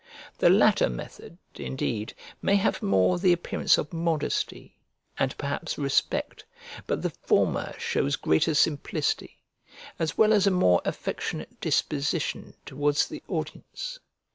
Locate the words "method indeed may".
0.89-2.55